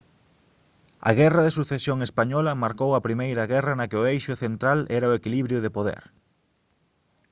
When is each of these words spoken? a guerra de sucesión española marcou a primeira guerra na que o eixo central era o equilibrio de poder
a 1.09 1.11
guerra 1.19 1.41
de 1.45 1.55
sucesión 1.57 1.97
española 2.07 2.59
marcou 2.63 2.91
a 2.93 3.03
primeira 3.07 3.43
guerra 3.53 3.73
na 3.75 3.89
que 3.89 3.99
o 4.01 4.07
eixo 4.15 4.33
central 4.43 4.79
era 4.97 5.09
o 5.11 5.17
equilibrio 5.19 5.59
de 5.61 5.73
poder 5.77 6.01